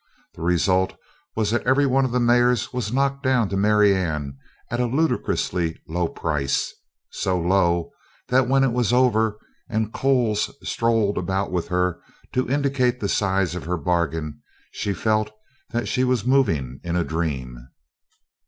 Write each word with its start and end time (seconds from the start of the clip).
The 0.33 0.41
result 0.41 0.93
was 1.35 1.51
that 1.51 1.61
every 1.61 1.85
one 1.85 2.05
of 2.05 2.11
the 2.11 2.19
mares 2.19 2.73
was 2.73 2.91
knocked 2.91 3.21
down 3.21 3.49
to 3.49 3.55
Marianne 3.55 4.35
at 4.71 4.79
a 4.79 4.87
ludicrously 4.87 5.79
low 5.87 6.07
price; 6.07 6.73
so 7.11 7.39
low 7.39 7.91
that 8.29 8.47
when 8.47 8.63
it 8.63 8.71
was 8.73 8.91
over 8.91 9.37
and 9.69 9.93
Coles 9.93 10.51
strolled 10.63 11.19
about 11.19 11.51
with 11.51 11.67
her 11.67 11.99
to 12.33 12.49
indicate 12.49 12.99
the 12.99 13.07
size 13.07 13.53
of 13.53 13.65
her 13.65 13.77
bargain 13.77 14.41
she 14.71 14.91
felt 14.91 15.29
that 15.69 15.87
she 15.87 16.03
was 16.03 16.25
moving 16.25 16.79
in 16.83 16.95
a 16.95 17.03
dream. 17.03 17.67